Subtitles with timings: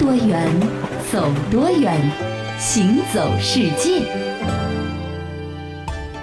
[0.00, 0.48] 多远，
[1.12, 1.94] 走多远，
[2.58, 4.29] 行走世界。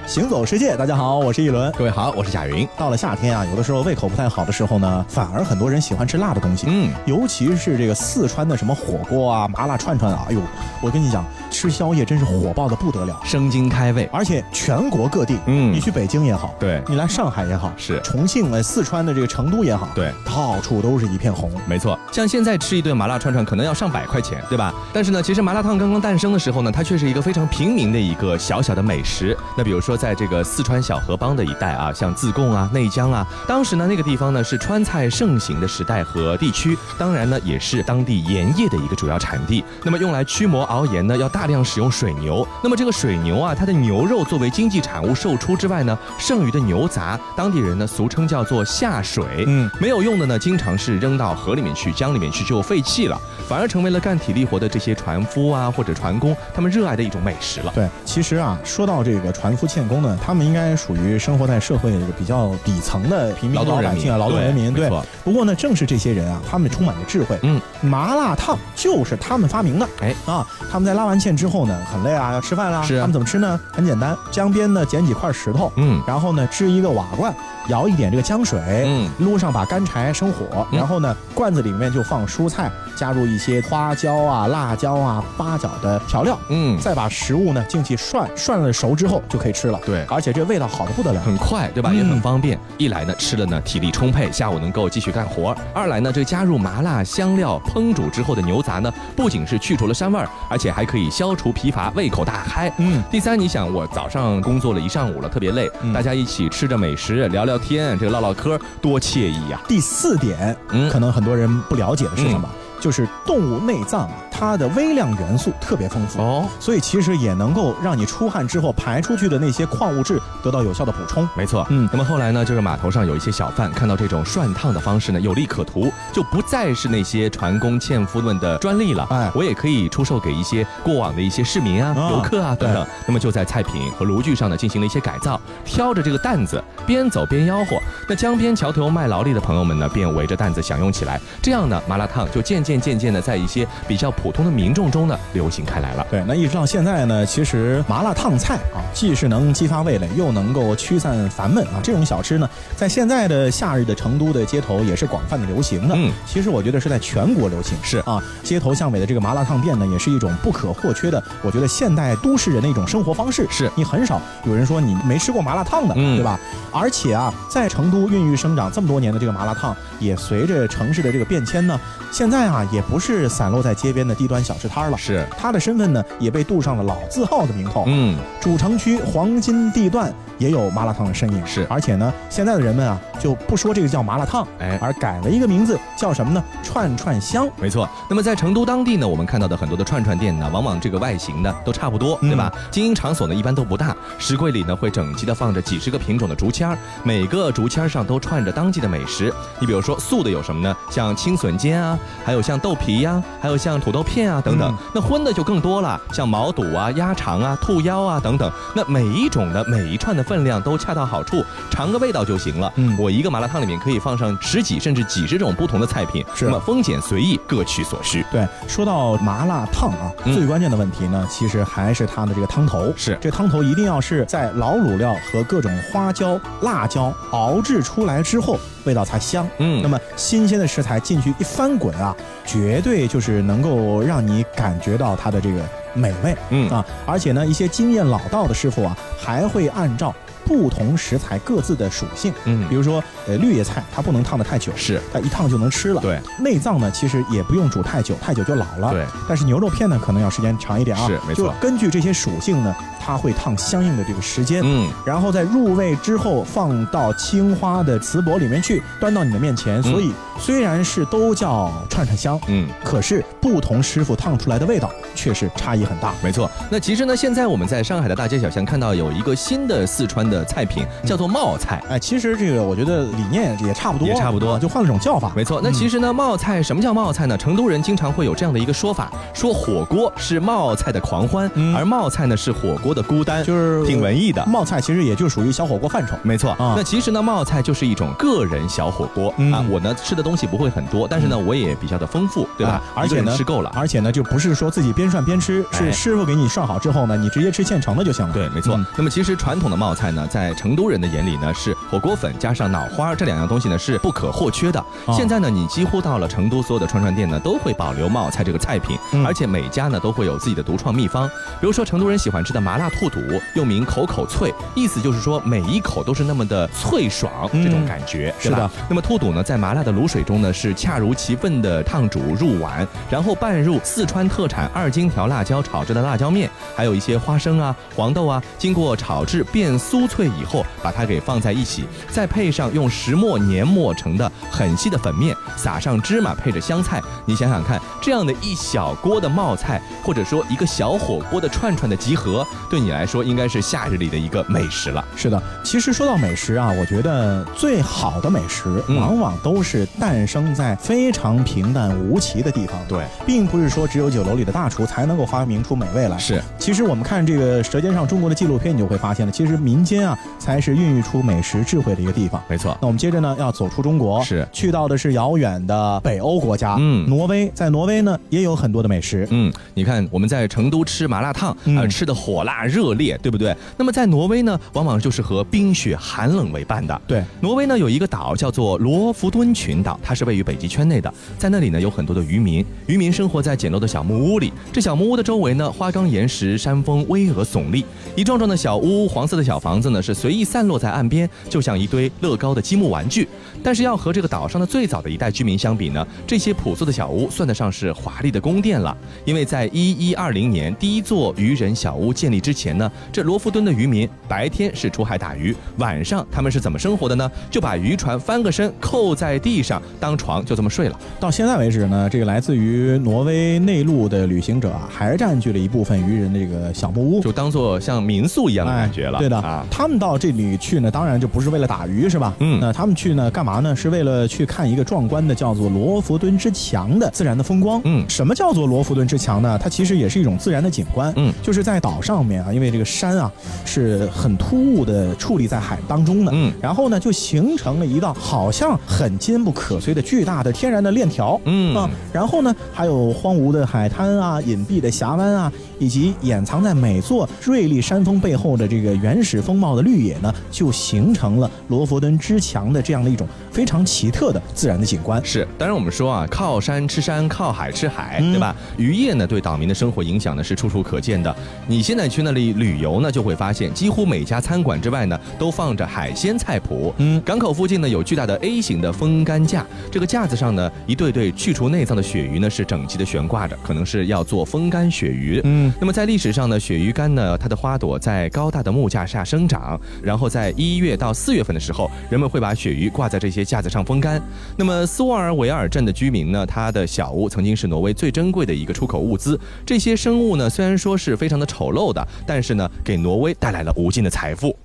[0.07, 1.69] 行走世界，大家好，我是一轮。
[1.73, 2.65] 各位好，我是贾云。
[2.77, 6.65] 到了夏天啊，有的时候胃口不太好的时候呢，反而很多人喜欢吃辣的东西。
[6.69, 10.39] 嗯，尤其是这个四川的什么火锅啊、麻辣串串啊，哎呦，
[10.81, 13.19] 我跟你讲，吃宵夜真是火爆的不得了。
[13.25, 21.51] 生津开胃，而且全国各地，嗯你去北京也好，对你来上海也好，是重庆、呃四川的这个成都也好，对到处都是一片红。
[21.65, 21.99] 没错。
[22.13, 24.73] 像现在吃一顿麻辣串串可能要上百块钱，对吧？
[24.93, 29.37] 但是呢，其实麻辣烫刚刚诞生的时候呢，它却是一个非常平民的一个小小的美食。
[29.57, 39.63] 那比如说在这个四川小河帮的一带啊，像自贡啊、内江啊，当时呢那个地方呢是川菜盛行的时代和地区，当然呢也是当地盐业的一个主要产地。
[39.83, 42.47] 那么用来驱魔熬盐呢，要大量使用水牛。
[42.63, 49.25] 那么这个水牛啊，它的牛肉作为经济产物售出之外呢，剩余的牛杂，当地人呢俗称叫做下水。
[49.47, 57.71] 嗯没有用的呢，经常是扔到河里面去、江里面去就废弃了，反而成为了干体力活的这些船夫啊或者船工他们热爱的一种美食了。
[57.73, 64.73] 对，其实啊，说到这个船夫欠工呢，他们应该属于生活在社会这个比较底层的平民老百姓啊，劳动人民。
[64.73, 67.37] 对对，不过呢，正是这些人啊，他们充满着智慧。
[67.43, 69.87] 嗯，麻辣烫就是他们发明的。
[70.01, 72.81] 哎啊，他们在拉完线之后呢，很累啊，要吃饭啦。
[72.81, 73.59] 是啊他们怎么吃呢？
[73.71, 77.33] 很简单，江边呢捡几块石头，嗯然后呢支一个瓦罐，
[77.67, 86.37] 舀一点这个浆水，嗯撸上把干柴生火，嗯然后呢罐子里面就放蔬菜，加入一些花椒啊、辣椒啊、八角的调料。
[86.49, 89.79] 嗯，再把食物呢进去涮，涮了熟之后就可以吃了。
[89.85, 91.21] 对而且这味道好的不得了。
[91.21, 91.89] 很快，对吧？
[91.93, 92.57] 嗯也很方便。
[92.77, 102.71] 一来呢，吃了呢体力充沛，下午能够继续干活；二来呢，这加入麻辣香料烹煮之后的牛杂呢，不仅是去除了膻味儿，而且还可以消除疲乏，胃口大开。
[102.77, 112.47] 嗯，第三，你想我早上工作了一上午了，特别累，嗯大家一起吃着美食，聊聊天，这个唠唠嗑，多惬意呀、第四点，嗯可能很多人不了解的是什么？
[112.79, 116.21] 就是动物内脏啊，它的微量元素特别丰富。
[116.21, 121.27] 哦，所以其实也能够让你出汗之后排出去的那些矿物质得到有效的补充。
[121.35, 129.07] 没错，嗯那么后来呢，就是码头上有一些小贩看到这种涮烫的方式呢有利可图，就不再是那些船工纤夫们的专利了。
[129.09, 132.85] 哎我也可以出售给一些过往的一些市民啊、啊游客啊等等。
[133.07, 137.77] 那么就在菜品和炉具上呢进行了一些改造，挑着这个担子边走边吆喝。
[138.07, 141.19] 那江边桥头卖劳力的朋友们呢，便围着担子享用起来。
[141.41, 146.05] 这样呢，麻辣烫就渐渐渐渐的在一些比较普通的民众中呢流行开来了。
[146.09, 155.95] 对，那一直到现在呢，其实麻辣烫菜啊，既是能激发味蕾，又能够驱散烦闷啊，这种小吃呢，在现在的夏日的成都的街头也是广泛的流行的。
[155.97, 157.77] 嗯，其实我觉得是在全国流行。
[157.81, 163.47] 是啊，街头巷尾的这个麻辣烫店呢，也是一种不可或缺的，我觉得现代都市人的一种生活方式。
[163.49, 166.39] 是你很少有人说你没吃过麻辣烫的，嗯对吧？
[166.71, 171.79] 而且啊，在成都孕育生长这么多年的这个麻辣烫，也随着城市的这个变迁呢，
[172.11, 174.97] 现在啊也不是散落在街边的低端小吃摊了。
[174.97, 177.83] 是，他的身份呢，也被镀上了老字号的名头。
[177.87, 181.45] 嗯，主城区黄金地段也有麻辣烫的身影。
[181.45, 186.43] 是而且呢，现在的人们啊，就不说这个叫麻辣烫，哎而改了一个名字，叫什么呢？
[186.63, 187.47] 串串香。
[187.57, 192.51] 没错，那么在成都当地呢，我们看到的很多的串串店呢，往往这个外形呢都差不多，嗯对吧？
[192.71, 199.33] 经营场所呢一般都不大，食柜里呢会整齐的放着几十个品种的竹签儿，每个竹签上都串着当季的美食。
[199.59, 200.75] 你比如说素的有什么呢？
[200.89, 204.71] 像青笋尖啊，还有像豆皮呀、还有像土豆片啊等等。
[204.71, 208.51] 嗯那荤的就更多了，像毛肚啊、鸭肠啊、兔腰啊等等。
[208.75, 212.71] 那每一种的每一串的分量都恰到好处，尝个味道就行了。
[212.75, 218.25] 嗯我一个麻辣烫里面可以放上十几甚至几十种不同的菜品，是那么丰俭随意，各取所需。
[218.31, 222.93] 对，说到麻辣烫啊，嗯最关键的问题呢，其实还是它的这个汤头。
[222.95, 229.47] 是这汤头一定要是在老卤料和各种花椒、辣椒熬制出来之后，味道才香。
[229.59, 232.15] 嗯那么新鲜的食材进去一翻滚啊，
[232.45, 235.61] 绝对就是能够让你感觉到它的这个
[235.93, 236.35] 美味。
[236.49, 240.13] 嗯啊，而且呢，一些经验老道的师傅啊，还会按照
[240.45, 246.01] 不同食材各自的属性，嗯比如说，呃，绿叶菜它不能烫得太久，是它一烫就能吃了。
[246.01, 248.91] 对，内脏呢，其实也不用煮太久，太久就老了。
[248.91, 251.05] 对，但是牛肉片呢，可能要时间长一点啊。
[251.05, 252.73] 是没错就根据这些属性呢，
[253.07, 254.61] 它会烫相应的这个时间。
[254.65, 259.81] 嗯然后在入味之后，放到青花的瓷钵里面去，端到你的面前。
[259.81, 262.67] 所以虽然是都叫串串香，嗯。
[262.83, 266.13] 可是不同师傅烫出来的味道却是差异很大。
[266.21, 271.81] 没错，那其实呢，现在我们在上海的大街小巷看到有一个新的四川的菜品，叫做冒菜。
[271.89, 275.31] 哎，其实这个我觉得理念也差不多，也差不多啊就换了种叫法。
[275.33, 277.37] 没错，那其实呢，冒菜什么叫冒菜呢？
[277.37, 284.43] 成都人经常会有这样的一个说法，说火锅是冒菜的狂欢，嗯而冒菜呢是火锅的的孤单，就是挺文艺的。
[284.47, 286.15] 冒菜其实也就属于小火锅范畴。
[286.23, 289.63] 没错啊那其实呢，冒菜就是一种个人小火锅、嗯啊。
[289.69, 292.73] 我呢吃的东西不会很多，但是呢，我也比较的丰富，对吧？
[292.73, 293.71] 啊而且呢，人吃够了。
[293.75, 298.33] 而且呢，就不是说自己边涮边吃，哎是师傅给你涮好之后呢，你直接吃现成的就行了。
[298.33, 298.75] 对，没错。
[298.75, 304.79] 嗯那么其实传统的冒菜呢，在成都人的眼里呢，是火锅粉加上脑花这两样东西呢是不可或缺的。
[305.05, 311.27] 哦现在呢，你几乎到了成都所有的串串店呢，都会保留冒菜这个菜品，嗯而且每家呢都会有自己的独创秘方。
[311.59, 313.19] 比如说成都人喜欢吃的麻辣兔肚，
[313.53, 318.85] 又名口口脆，意思就是说每一口都是那么的脆爽，嗯这种感觉，对吧是的。
[318.89, 337.01] 那么兔肚呢，在麻辣的卤水中呢，是恰如其分的烫煮入碗，然后拌入四川特产二荆条辣椒炒制的辣椒面，还有一些花生啊、黄豆啊，经过炒制变酥脆以后，把它给放在一起，再配上用石磨碾磨成的很细的粉面，撒上芝麻，配着香菜。
[337.25, 345.03] 你想想看，这样的一小锅的冒菜，或者说一个小火锅的串串的集合，对你来说应该是夏日里的一个美食了。
[345.15, 352.79] 是的，其实说到美食啊，我觉得最好的美食嗯往往都是诞生在非常平淡无奇的地方。
[352.87, 356.17] 对，并不是说只有酒楼里的大厨才能够发明出美味来。
[356.17, 362.41] 是，其实我们看这个《舌尖上中国》的纪录片，你就会发现了，其实民间啊才是孕育出美食智慧的一个地方。
[362.47, 362.77] 没错。
[362.81, 367.51] 那我们接着呢，要走出中国，是去到的是遥远的北欧国家，嗯挪威。
[367.53, 369.27] 在挪威呢，也有很多的美食。
[369.31, 373.55] 嗯，你看我们在成都吃麻辣烫，嗯呃，吃的火辣热烈，对不对？
[373.77, 377.01] 那么在挪威呢，往往就是和冰雪寒冷为伴的。
[377.07, 384.51] 对，挪威呢有一个岛叫做罗弗敦群岛，它是位于北极圈内的，在那里呢有很多的渔民，渔民生活在简陋的小木屋里。
[384.71, 393.27] 这小木屋的周围呢，花岗岩石山峰巍峨耸立，一幢幢的小屋，黄色的小房子呢是随意散落在岸边，就像一堆乐高的积木玩具。
[393.63, 398.95] 但是要和这个岛上的最早的一代居民相比呢，这些朴素的小屋算得上是华丽的宫殿了。
[399.25, 407.29] 因为在一一二零年第一座渔人小屋建立之前呢，这罗弗敦的渔民白天是出海打鱼，晚上他们是怎么生活的呢？
[407.51, 410.97] 就把渔船翻个身，扣在地上当床，就这么睡了。
[411.19, 417.21] 到现在为止呢，这个来自于挪威内陆的旅行者啊，还占据了一部分渔人的这个小木屋。
[417.21, 419.17] 就当做像民宿一样的感觉了。
[419.17, 422.33] 哎对的啊，他们到这里去呢，当然就不是为了打鱼，是吧？
[422.39, 423.75] 嗯那他们去呢，干嘛呢？
[423.75, 427.81] 是为了去看一个壮观的叫做罗弗敦之墙的自然的风光。
[427.83, 429.59] 嗯什么叫做罗弗敦之墙呢？
[429.61, 431.11] 它其实也是一种自然的景观。
[431.17, 433.31] 嗯就是在岛上面啊，因为这个山啊
[433.65, 436.31] 是很突兀的矗立在海当中的。
[436.33, 441.39] 嗯然后呢，就形成了一道好像很坚不可摧的巨大的天然的链条。
[441.45, 455.19] 嗯啊，然后呢，还有荒芜的海滩啊、隐蔽的峡湾啊，以及掩藏在每座锐利山峰背后的这个原始风貌的绿野呢，就形成了罗佛敦之墙的这样的一种非常奇特的自然的景观。
[455.25, 458.55] 是，当然我们说啊，靠山吃山，靠海吃海，嗯对吧？
[458.77, 461.35] 渔业呢对岛民的生活影响呢是处处可见的。
[461.65, 466.93] 你现在去那里旅游呢，就会发现几乎每家餐馆之外呢都放着海鲜菜谱。
[466.99, 475.41] 嗯港口附近呢有巨大的 A 型的风干架，这个架子上呢一对对去除内脏的鳕鱼呢是整齐的悬挂着，可能是要做风干鳕鱼。
[475.45, 484.21] 嗯，那么在历史上呢，鳕鱼干呢，它的花朵在高大的木架下生长，然后在一月到四月份的时候，人们会把鳕鱼挂在这些架子上风干。
[484.57, 489.39] 那么斯沃尔维尔镇的居民呢，他的小屋曾经是挪威最珍贵的一个出口物资。
[489.65, 494.55] 这些生物呢，虽然说是非常的丑陋的，但是呢，给挪威带来了无尽的财富。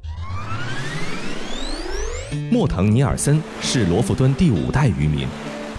[2.51, 5.27] 莫腾尼尔森是罗弗敦第五代渔民，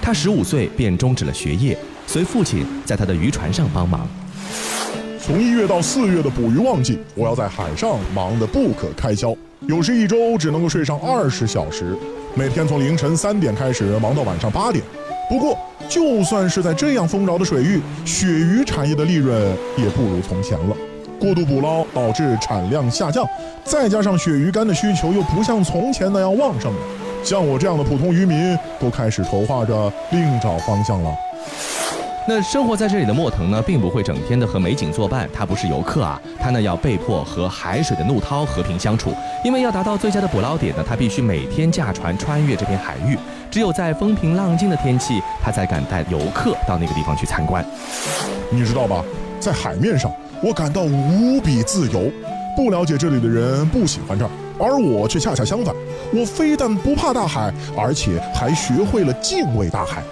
[0.01, 1.77] 他十五岁便终止了学业，
[2.07, 4.07] 随父亲在他的渔船上帮忙。
[5.19, 9.35] 从一月到四月的捕鱼旺季，我要在海上忙得不可开交，
[9.67, 11.95] 有时一周只能够睡上二十小时，
[12.35, 14.83] 每天从凌晨三点开始忙到晚上八点。
[15.29, 15.55] 不过，
[15.87, 20.75] 就算是在这样丰饶的水域，鳕鱼产业的利润也不如从前了。
[21.19, 23.23] 过度捕捞导致产量下降，
[23.63, 26.79] 再加上鳕鱼干的需求又不像从前那样旺盛了，
[27.23, 31.11] 像我这样的普通渔民都开始筹划着另找方向了。
[32.25, 39.13] 那生活在这里的莫腾呢，并不会整天的和美景作伴，他不是游客啊，他呢要被迫和海水的怒涛和平相处，
[39.43, 43.17] 因为要达到最佳的捕捞点呢，他必须每天驾船穿越这片海域，
[43.51, 47.65] 只有在风平浪静的天气，他才敢带游客到那个地方去参观。
[48.49, 49.03] 你知道吧？
[49.41, 50.09] 在海面上，
[50.41, 52.09] 我感到无比自由。
[52.55, 55.75] 不了解这里的人不喜欢这儿，而我却恰恰相反。
[56.13, 60.03] 我非但不怕大海，而且还学会了敬畏大海。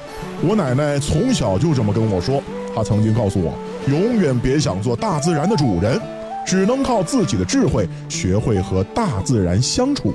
[0.44, 2.42] 我奶奶从小就这么跟我说，
[2.76, 3.54] 她曾经告诉我，
[3.88, 6.02] 永远别想做大自然的主人，
[6.46, 10.14] 只能靠自己的智慧学会和大自然相处。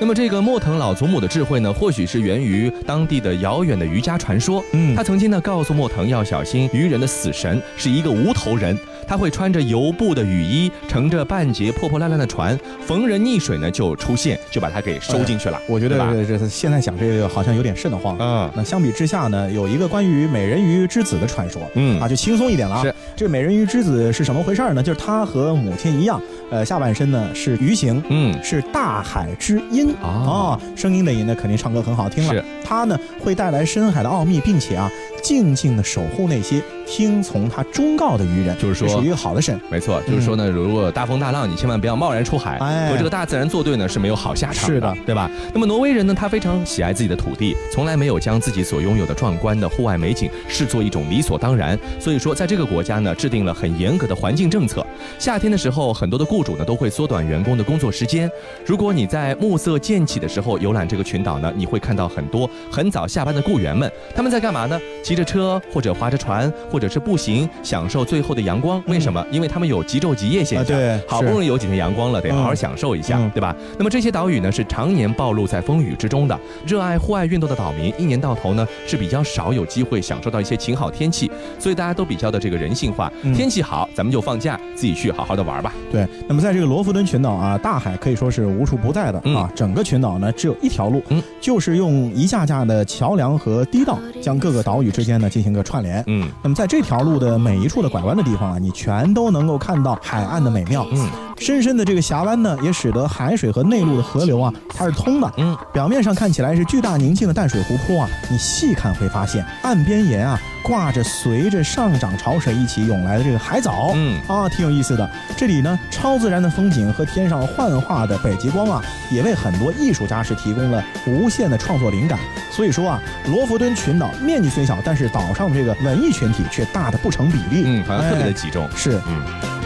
[0.00, 4.60] 那么这个莫腾老祖母的智慧呢，或许是源于当地的遥远的渔家传说。
[4.72, 15.60] 嗯他曾经呢告诉莫腾要小心渔人的死神是一个无头人，他他会穿着油布的雨衣，乘着半截破破烂烂的船，逢人溺水呢就出现，就把他给收进去了。
[15.68, 18.16] 我觉得这这现在想这个好像有点瘆得慌。
[18.18, 22.82] 嗯那相比之下呢，有一个关于美人鱼之子的传说，嗯啊，就轻松一点了啊。
[22.82, 24.82] 是这美人鱼之子是什么回事儿呢？
[24.82, 26.18] 就是他和母亲一样，
[26.50, 32.32] 呃，下半身呢是鱼形，嗯是大海之音哦声音的音呢肯定唱歌很好听了。
[32.32, 34.90] 是他呢会带来深海的奥秘，并且啊
[35.22, 39.58] 静静的守护那些听从他忠告的渔人，就是说这属于一个好的神。
[39.70, 45.30] 没错，就是说呢，如果大风大浪，你千万不要贸然出海，哎和这个大自然作对呢是没有好下场是的对吧？
[45.54, 51.78] 那么挪威人呢，他非常喜爱自己的土地，从来没有将自己所拥有的壮观的户外美景视作一种理所当然。
[52.00, 54.84] 所以说，在这个国家呢，制定了很严格的环境政策。
[55.18, 58.30] 夏天的时候，很多的雇主呢都会缩短员工的工作时间。
[58.66, 64.80] 如果你在暮色渐起的时候游览这个群岛呢，你会看到很多很早下班的雇员们，他们在干嘛呢？
[65.12, 68.82] 骑着车或者划着船，或者是步行，享受最后的阳光。
[68.86, 69.22] 为什么？
[69.30, 70.74] 因为他们有极昼极夜现啊，象。
[70.74, 73.54] 对，好不容易易有几天阳光了，得好好享受一下，嗯对吧？
[73.76, 85.74] 那么这些岛屿呢是常年暴露在风雨之中的，热爱户外运动的岛民一年到头呢是比较少有机会享受到一些晴好天气，所以大家都比较的这个人性化，嗯天气好咱们就放假，自己去好好的玩吧。
[85.90, 86.08] 对。
[86.26, 89.52] 那么在这个罗弗敦群岛啊，大海可以说是无处不在的、嗯啊。
[89.54, 96.02] 整个群岛呢只有一条路，嗯就是用一架架的桥梁和堤道将各个岛屿之间呢进行个串联。
[96.06, 100.86] 嗯那么在这条路的每一处的拐弯的地方啊，你全都能够看到海岸的美妙。
[100.92, 101.08] 嗯
[101.38, 105.32] 深深的这个峡湾呢，也使得海水和内陆的河流啊，它是通的。
[105.38, 113.92] 嗯，表面上看起来是巨大宁静的淡水湖泊啊，你细看会发现岸边沿啊挂着随着上涨潮水一起涌来的这个海藻。
[113.94, 115.08] 嗯啊，挺有意思的。
[115.36, 122.18] 这里呢，超自然的风景和天上幻化的北极光啊，也为很多艺术家是提供了无限的创作灵感。
[122.50, 127.64] 所以说啊，罗弗敦群岛面积虽小，但是岛上的这个文艺群体却大的不成比例。
[127.66, 128.68] 嗯，好像特别的哎集中。
[128.76, 128.92] 是。
[128.92, 129.61] 神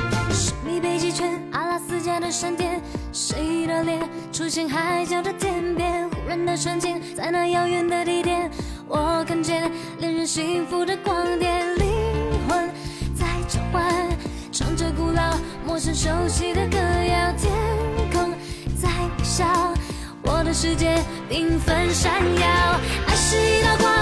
[6.46, 8.48] 的瞬间，在那遥远的地点，
[8.86, 11.88] 我看见恋人幸福的光点，灵
[12.48, 12.70] 魂
[13.14, 13.92] 在召唤，
[14.52, 15.36] 唱着古老、
[15.66, 17.52] 陌生、熟悉的歌谣，天
[18.12, 18.32] 空
[18.80, 18.88] 在
[19.18, 19.44] 微笑，
[20.22, 22.46] 我的世界缤纷闪耀，
[23.08, 23.92] 爱是一道光，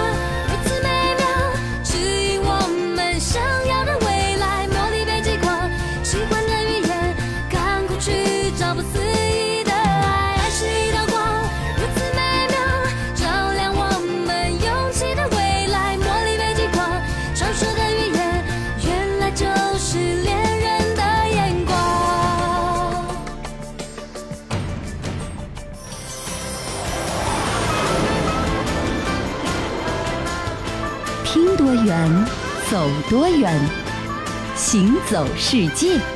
[32.74, 33.56] 走多远，
[34.56, 36.13] 行走世界。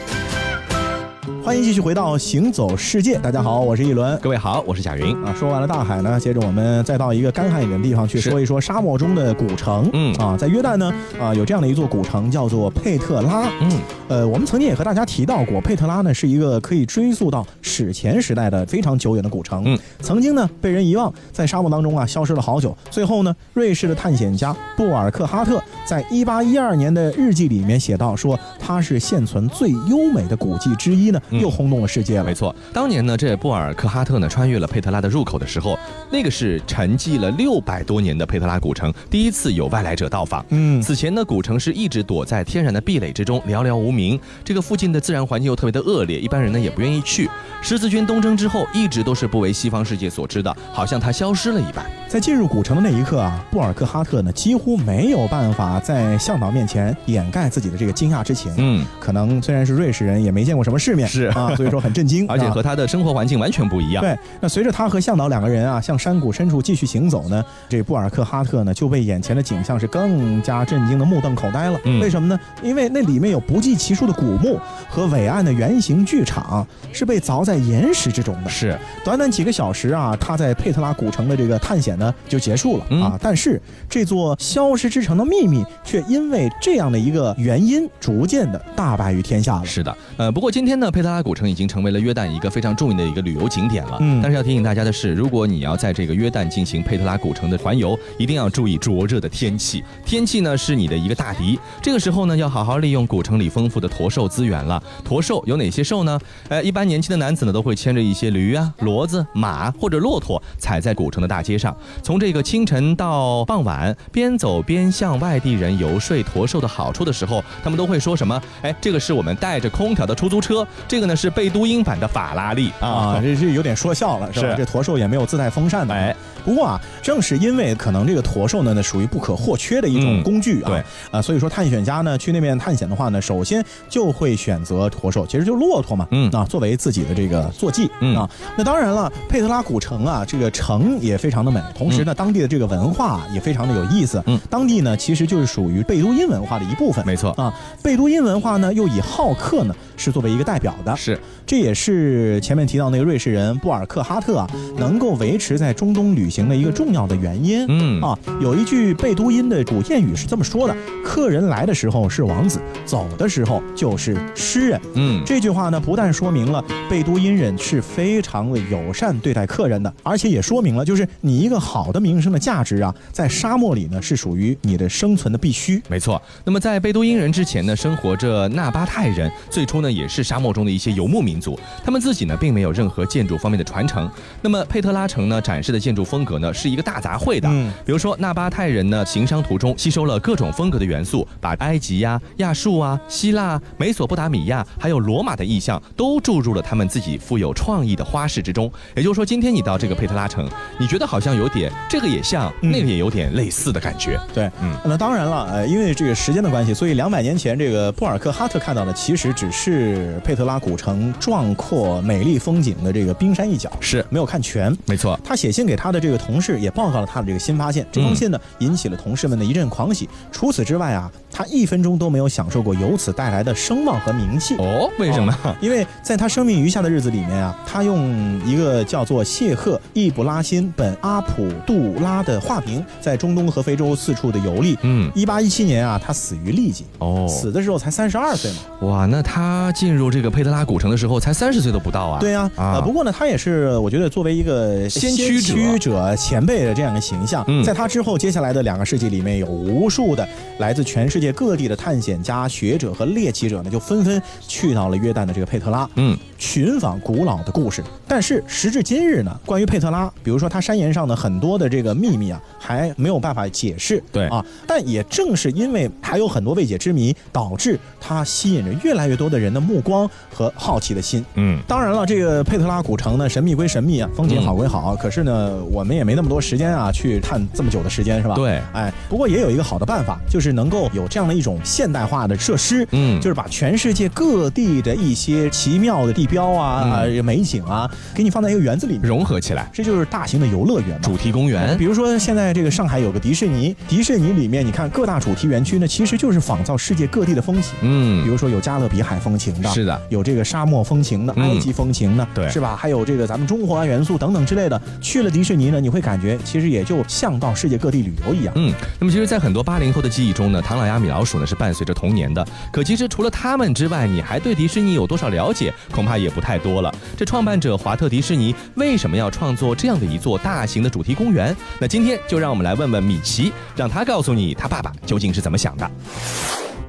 [1.48, 4.18] 欢迎继续回到《行走世界》，大家好，我是一轮。
[4.20, 5.16] 各位好，我是贾云。
[5.24, 9.88] 啊，说完了大海呢，接着我们再到一个干旱一点的地方去说一说沙漠中的古城。
[9.94, 13.50] 嗯啊，在约旦呢，啊有这样的一座古城叫做佩特拉。
[13.62, 19.62] 嗯呃，我们曾经也和大家提到过，佩特拉呢是一个可以追溯到史前时代的非常久远的古城。
[19.64, 22.76] 嗯，曾经呢被人遗忘，在沙漠当中啊消失了好久。
[22.90, 32.24] 最后呢，瑞士的探险家布尔克哈特在一八一二年的日记里面写到说，它是现存最优美的古迹之一呢，嗯又轰动了世界了。
[32.24, 35.78] 没错，当年呢，这布尔克哈特呢穿越了佩特拉的入口的时候，
[36.10, 40.44] 那个是沉寂了六百多年的佩特拉古城第一次有外来者到访。
[40.50, 44.18] 嗯，此前呢，古城是一直躲在天然的壁垒之中，寥寥无名。
[44.44, 47.28] 这个附近的自然环境又特别的恶劣，一般人呢也不愿意去。
[47.62, 51.84] 十字军东征之后，一直都是不为西方世界所知的，好像它消失了一般。
[52.08, 58.52] 在进入古城的那一刻啊，布尔克哈特呢几乎没有办法在向导面前掩盖自己的这个惊讶之情。
[58.56, 64.02] 嗯，可能虽然是瑞士人，也没见过什么世面，是啊，所以说很震惊， 而且啊和他的生活环境完全不一样。
[64.02, 71.78] 对，那随着他和向导两个人啊向山谷深处继续行走呢，这布尔克哈特呢就被眼前的景象是更加震惊的目瞪口呆了。
[71.84, 72.38] 嗯为什么呢？
[72.62, 74.58] 因为那里面有不计其数的古墓
[74.88, 78.48] 和伟岸的圆形剧场，是被凿在岩石之中的。
[78.48, 83.18] 是，短短几个小时啊，他在佩特拉古城的这个探险呢就结束了、嗯啊。
[83.20, 89.66] 但是这座消失之城的秘密却因为这样的一个原因，逐渐的大白于天下了。
[89.66, 91.17] 是的，呃，不过今天呢，佩特拉。
[91.22, 93.98] 古城已经成为了约旦一个非常著名的一个旅游景点了。
[94.00, 99.82] 嗯但是要提醒大家的是，如果你要在这个约旦进行佩特拉古城的环游，一定要注意灼热的天气。
[100.04, 104.82] 天气呢是你的一个大敌，这个时候呢要好好利用古城里丰富的驼兽资源了。
[105.04, 106.18] 驼兽有哪些兽呢？
[106.48, 118.40] 呃，一般年轻的男子呢都会牵着一些驴啊、骡子、马或者骆驼，踩在古城的大街上，从这个清晨到傍晚，边走边向外地人游说驼兽的好处的时候，他们都会说什么？
[118.62, 122.70] 哎，这个是我们带着空调的出租车，这个呢是贝都因版的法拉利。
[122.78, 123.34] 啊，这。
[123.34, 124.50] 这有点说笑了，是吧？
[124.50, 124.56] 是。
[124.56, 125.94] 这驼兽也没有自带风扇的。
[125.94, 130.22] 哎，不过啊，正是因为可能这个驼兽呢，那属于不可或缺的一种嗯。
[130.22, 130.84] 工具啊，对。
[131.10, 136.30] 啊，所以说探险家呢去那边探险的话呢，首先就会选择驼兽，其实就骆驼嘛，嗯。
[136.30, 138.16] 啊，作为自己的这个坐骑，嗯。
[138.16, 147.30] 啊，那当然了，佩特拉古城啊，这个城也非常的美，同时呢，当地的这个文化也非常的有意思，嗯，当地呢其实就是属于贝都因文化的一部分，没错。
[147.32, 157.64] 啊，贝都因文化呢又以好客呢是作为一个代表的，是，这也是前面提到那个瑞士人布尔克哈特啊，能够维持在中东旅行的一个重要的原因。
[157.68, 164.80] 嗯啊，有一句贝都因的古谚语是这么说的：客人来的时候是王子，走的时候就是诗人。
[164.94, 175.82] 嗯，这句话呢，不但说明了贝都因人是非常的友善对待客人的，而且也说明了，就是你一个好的名声的价值啊，在沙漠里呢是属于你的生存的必须。
[175.88, 176.20] 没错。
[176.44, 184.08] 那么在贝都因人之前呢，生活着纳巴泰人，最初呢也是沙漠中的一些游牧民族，他们自己呢并没有任何建筑方面的传承。
[184.40, 198.70] 那么佩特拉城呢展示的建筑风格呢是一个大杂烩的，嗯比如说纳巴泰人呢行商途中吸收了各种风格的元素，把埃及呀、亚述啊、希腊、美索不达米亚还有罗马的意象都注入了他们自己富有创意的花式之中。
[198.94, 204.18] 也就是说，今天你到这个佩特拉城，你觉得好像有点这个也像，嗯那个也有点类似的感觉。
[204.32, 214.76] 对，嗯那当然了，呃，因为这个时间的关系，所以两百年前这个布尔克哈特看到的其实只是佩特拉古城壮阔美丽风景的这个冰山一角，是没有看全。
[214.84, 217.86] 没错，他写信给他的这个同事，也报告了他的这个新发现。
[217.90, 220.06] 这封信呢，引起了同事们的一阵狂喜。
[220.30, 224.56] 除此之外啊，他一分钟都没有享受过由此带来的声望和名气。
[224.56, 225.34] 哦，为什么？
[225.58, 234.76] 因为在他生命余下的日子里面啊，他用一个叫做谢赫易卜拉欣本阿卜杜拉的画名，在中东和非洲四处的游历。
[234.82, 238.88] 嗯，一八一七年啊，他死于痢疾，哦，死的时候才三十二岁嘛。
[238.88, 242.20] 哇，那他进入这个佩特拉古城的时候才三十岁都不到啊。
[242.20, 250.26] 对呀、啊呃，不过呢，他也是我觉得作为一个先驱者驱者前辈的这样一个形象，嗯在他之后接下来的两个世纪里面，有无数的
[250.58, 255.88] 来自全世界各地的探险家、学者和猎奇者呢，就纷纷去到了约旦的这个佩特拉。
[255.96, 257.82] 嗯，寻访古老的故事。
[258.06, 264.02] 但是时至今日呢，关于佩特拉，比如说它山岩上的很多的这个秘密啊，还没有办法解释。
[264.10, 271.24] 对啊，但也正是因为还有很多未解之谜，导致它吸引着越来越多的人的目光和好奇的心。
[271.34, 278.34] 嗯，当然了，这个佩特拉古城呢，神秘归神秘啊，风景好归好，可是呢，我们也没那么多时间啊，去探这么久的时间，是吧？
[278.34, 291.00] 对哎，不过也有一个好的办法，就是能够有这样的一种现代化的设施，嗯就是把全世界各地的一些奇妙的地标啊、嗯啊美景啊，给你放在一个园子里面，融合起来，这就是大型的游乐园嘛。
[291.02, 291.84] 主题公园比。
[291.84, 297.72] 如说，现在这个上海有个迪士尼，迪士尼里面你看各大主题园区呢，其实就是仿造世界各地的风情。
[297.80, 302.76] 嗯比嗯，如说有加勒比海风情的，是的，有这个沙漠风情的，嗯埃及风情的，对是吧？
[302.76, 304.78] 还有这个咱们中华元素等等之类的。
[305.00, 308.52] 去了迪士尼呢，你会感觉其实也就像到世界各地旅游一样。
[308.56, 312.46] 嗯，那么其实，在很多八零后的记忆中呢，唐老鸭、米老鼠呢是伴随着童年的。
[312.70, 315.72] 可其实除了他们之外，你还对迪士尼有多少了解？
[315.90, 316.94] 恐怕也不太多了。
[317.16, 321.56] 这创办者华特迪士尼为什么要创作这样的一座大型的主题公园？
[321.78, 325.90] 那今天就让我们来问问米奇，让他告诉你他爸爸究竟是怎么想的。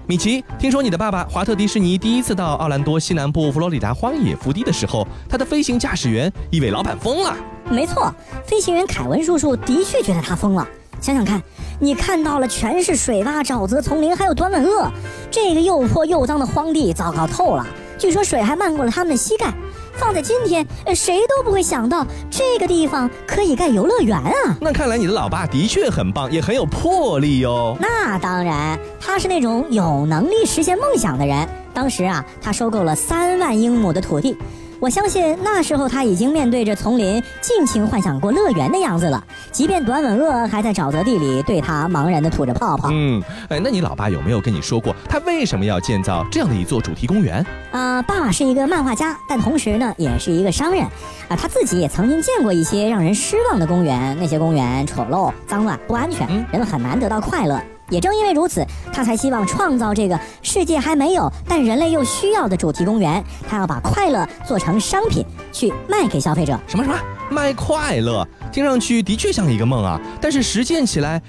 [0.08, 7.36] 米奇，听说你的爸爸华特迪士尼第一次到奥兰多西南部佛罗里达荒野腹地的时候，他的飞行驾驶员一位老板疯了。
[7.70, 8.12] 没错，
[8.44, 10.68] 飞行员凯文叔叔的确觉得他疯了。
[11.00, 11.40] 想想看，
[11.80, 14.92] 你看到了全是水洼、沼泽、丛林，还有短吻鳄，
[15.30, 17.66] 这个又破又脏的荒地，糟糕透了。
[18.00, 19.54] 据说水还漫过了他们的膝盖。
[19.94, 24.58] 放在今天，呃谁都不会想到这个地方可以盖游乐园啊！
[24.62, 27.76] 那看来你的老爸的确很棒，也很有魄力哦。
[27.82, 31.46] 那当然，他是那种有能力实现梦想的人。
[31.74, 34.38] 当时啊，他收购了三万英亩的土地。
[34.82, 39.22] 我相信那时候他已经面对着丛林，尽情幻想过乐园的样子了。
[39.52, 42.88] 即便短吻鳄还在沼泽地里对他茫然地吐着泡泡。
[42.90, 47.46] 嗯，哎，那你老爸有没有跟你说过，他为什么要建造这样的一座主题公园？
[47.72, 50.82] 啊、爸爸是一个漫画家，但同时呢，也是一个商人。
[51.28, 57.62] 啊、他自己也曾经见过一些让人失望的公园，那些公园丑陋、脏乱、不安全，嗯人们很难得到快乐。
[57.90, 63.24] 也正因为如此，他才希望创造这个世界还没有但人类又需要的主题公园。
[63.50, 66.60] 他要把快乐做成商品，去卖给消费者。
[66.68, 66.98] 什么什么
[67.30, 68.28] 卖快乐？
[68.52, 71.22] 听上去的确像一个梦啊，但是实践起来，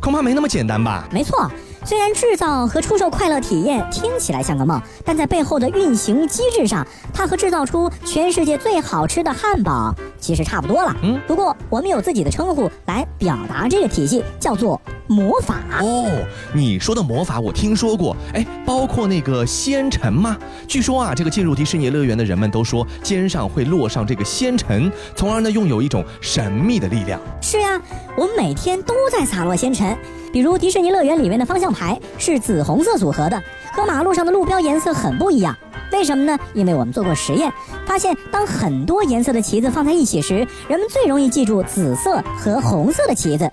[0.00, 1.08] 恐怕没那么简单吧？
[1.10, 1.50] 没错。
[1.88, 10.94] 虽然制造和出售快乐体验听起来像个梦，但在背后的运行机制上，它和制造出全世界最好吃的汉堡其实差不多了。
[11.02, 15.62] 嗯，不过我们有自己的称呼来表达这个体系，叫做魔法。
[15.80, 16.10] 哦，
[16.52, 20.36] 你说的魔法我听说过，哎，包括那个仙尘吗？
[20.66, 27.18] 据说啊，这个进入迪士尼乐园的人们都说肩上会落上这个仙尘，从而呢拥有一种神秘的力量。
[27.40, 27.80] 是呀，
[28.14, 29.96] 我们每天都在洒落仙尘。
[30.32, 35.56] 比如迪士尼乐园里面的方向牌是紫红色组合的，和马路上的路标颜色很不一样。
[35.90, 36.38] 为什么呢？
[36.52, 37.50] 因为我们做过实验，
[37.86, 43.50] 发现当很多颜色的旗子放在一起时，人们最容易记住紫色和红色的旗子。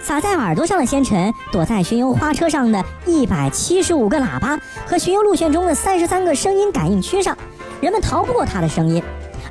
[0.00, 7.36] 撒在耳朵上的仙尘，躲在巡游花车上的一百七十五个喇叭和巡游路线中的三十三个声音感应区上，
[7.80, 9.02] 人们逃不过它的声音。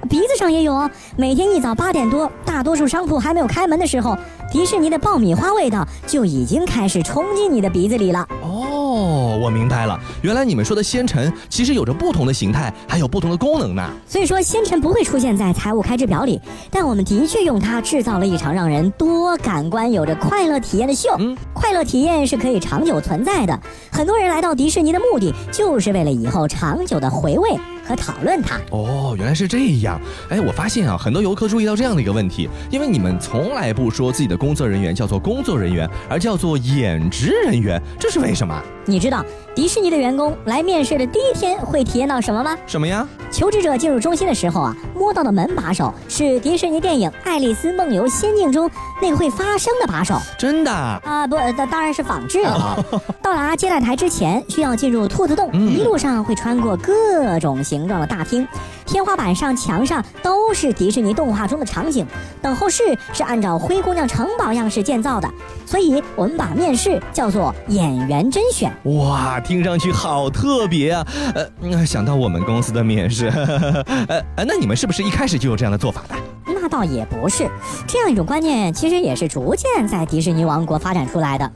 [0.08, 0.90] 鼻子上也有哦。
[1.18, 4.16] 每天一早八点多，大多数商铺还没有开门的时候。
[4.52, 8.28] 迪士尼的爆米花味道就已经开始冲进你的鼻子里了。
[8.42, 13.84] 哦，我明白了，原来你们说的仙尘其实有着不同的形态，还有不同的功能呢。
[14.08, 16.40] 所以说，仙尘不会出现在财务开支表里，
[16.72, 21.10] 但我们的确用它制造了一场让人多感官、有着快乐体验的秀。
[21.20, 23.60] 嗯，快乐体验是可以长久存在的。
[23.92, 27.50] 很多人来到迪士尼的目的，就是为了以后长久的回味。
[27.88, 30.00] 和讨论它哦，原来是这样。
[30.30, 38.62] 哎，我发现啊，很多游客注意到这样的一个问题，因为你们从来不说自己的工作人员叫做工作人员，而叫做演职人员，这是为什么？
[38.86, 39.24] 你知道
[39.54, 42.58] 迪士尼的员工来面试的第一天会体验到什么吗？
[42.66, 43.08] 什么呀？
[43.30, 48.70] 求职者进入中心的时候啊，摸到的门把手是迪士尼电影《爱丽丝梦游仙境》中
[49.02, 50.18] 那个会发声的把手。
[50.38, 50.72] 真的？
[50.72, 52.78] 啊，不，那当然是仿制的啊。
[53.22, 58.48] 到达接待台之前，需要进入兔子洞，一路上会穿过各种形形状的大厅。
[58.86, 62.06] 天花板上、墙上都是迪士尼动画中的场景。
[62.42, 65.30] 等候室是按照灰姑娘城堡样式建造的，
[65.66, 68.72] 所以我们把面试叫做演员甄选。
[68.84, 71.06] 哇，听上去好特别啊！
[71.36, 73.28] 呃，想到我们公司的面试，
[74.08, 76.16] 呃，那你们是不是一开始就有这样的做法的？
[76.68, 77.50] 倒也不是，
[77.88, 81.52] 这样一种观念其实也是逐渐在迪士尼王国发展出来的。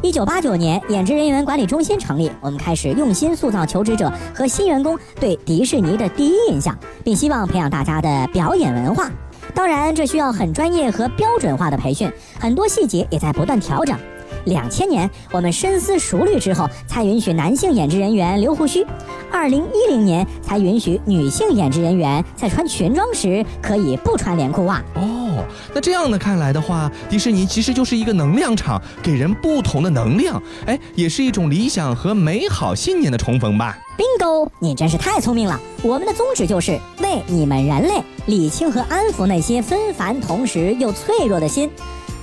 [0.00, 9.08] 一九八九年，演职人员管理中心成立，我们开始用心塑造求职者和新员工对迪士尼的第一印象，并希望培养大家的表演文化。
[9.54, 13.96] 当然，这需要很专业和标准化的培训，很多细节也在不断调整。
[14.44, 18.82] 两千年，我们深思熟虑之后，才允许男性演职人员留胡须；
[19.30, 24.82] 二零一零年，才允许女性演职人员在穿裙装时可以不穿连裤袜。
[24.94, 30.42] 哦，那这样的看来的话，迪士尼其实就是一个能量场，给人不同的能量。
[30.66, 33.78] 哎，也是一种理想和美好信念的重逢吧。
[33.96, 35.60] Bingo，你真是太聪明了。
[35.82, 41.70] 我们的宗旨就是为你们人类理清和安抚那些纷繁同时又脆弱的心。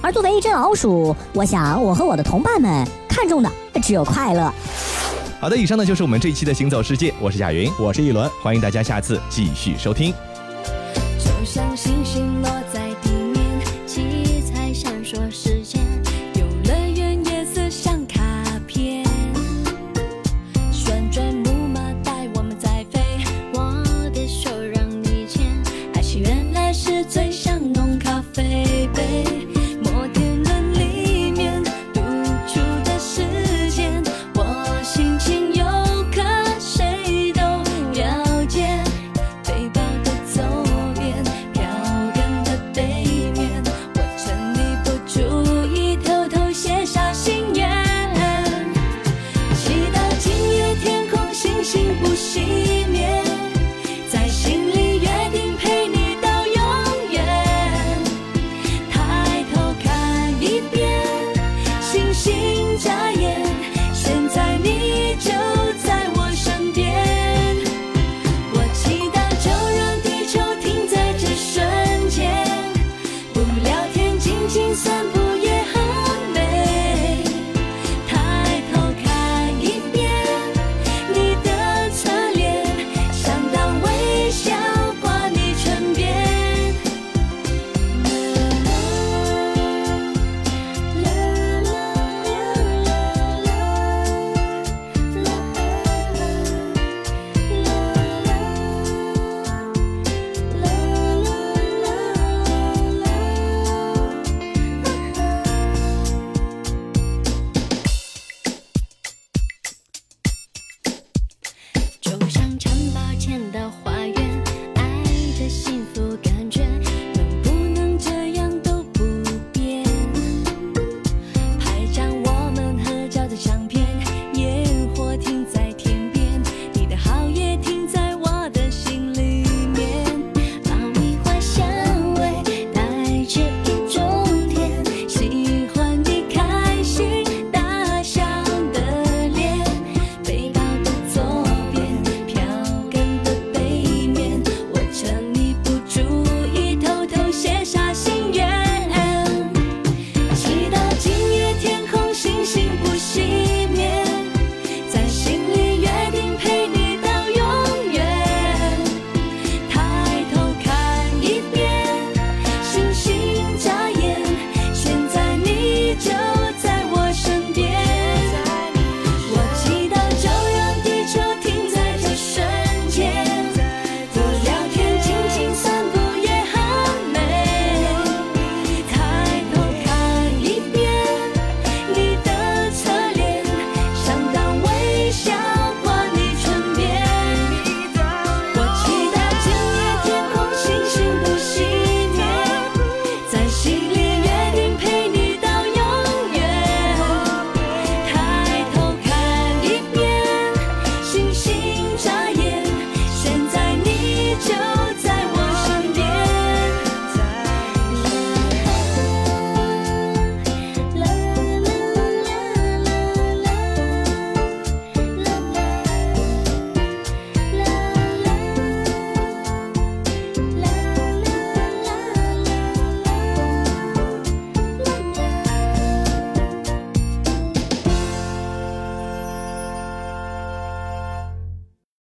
[0.02, 4.52] 而作为一只老鼠，我想我和我的同伴们看重的只有快乐。
[5.40, 10.14] 好的，以上呢就是我们这一期的行走世界，我是贾云，我是一轮，欢迎大家下次继续收听。
[11.18, 12.89] 就像星星落在。